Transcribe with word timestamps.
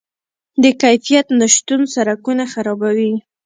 د 0.61 0.63
کیفیت 0.81 1.27
نشتون 1.39 1.81
سرکونه 1.93 2.43
خرابوي. 2.53 3.13